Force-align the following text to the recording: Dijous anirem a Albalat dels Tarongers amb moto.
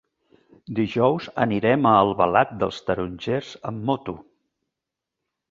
Dijous 0.77 1.27
anirem 1.45 1.85
a 1.89 1.91
Albalat 2.05 2.55
dels 2.65 2.81
Tarongers 2.89 3.53
amb 3.75 3.87
moto. 3.93 4.19